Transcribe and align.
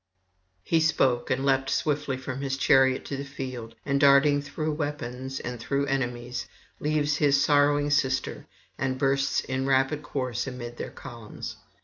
He 0.63 0.79
spoke, 0.79 1.29
and 1.29 1.45
leapt 1.45 1.69
swiftly 1.69 2.17
from 2.17 2.41
his 2.41 2.57
chariot 2.57 3.05
to 3.05 3.15
the 3.17 3.23
field, 3.23 3.75
and 3.85 3.99
darting 4.01 4.41
through 4.41 4.73
weapons 4.73 5.35
[682 5.35 5.45
718]and 5.45 5.59
through 5.59 5.85
enemies, 5.85 6.45
leaves 6.79 7.17
his 7.17 7.39
sorrowing 7.43 7.91
sister, 7.91 8.47
and 8.79 8.97
bursts 8.97 9.41
in 9.41 9.67
rapid 9.67 10.01
course 10.01 10.47
amid 10.47 10.77
their 10.77 10.89
columns. 10.89 11.57